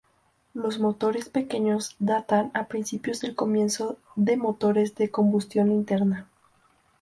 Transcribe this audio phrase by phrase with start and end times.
[0.55, 6.27] Los motores pequeños datan a principios del comienzo de motores de combustión interna.